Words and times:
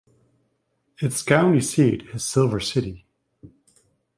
Its 0.97 1.21
county 1.21 1.61
seat 1.61 2.01
is 2.11 2.25
Silver 2.25 2.59
City. 2.59 3.05